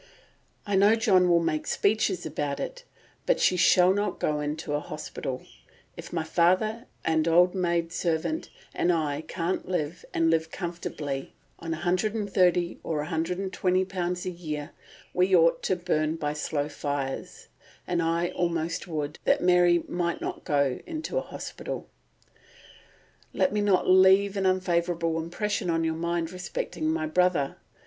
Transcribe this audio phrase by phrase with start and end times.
[0.65, 2.85] "I know John will make speeches about it,
[3.27, 5.45] but she shall not go into an hospital....
[5.95, 11.75] If my father, and old maid servant, and I, can't live, and live comfortably, on
[11.75, 14.71] £130 or £120 a year,
[15.13, 17.49] we ought to burn by slow fires;
[17.85, 21.87] and I almost would, that Mary might not go into an hospital.
[23.35, 27.57] Let me not leave an unfavourable impression on your mind respecting my brother.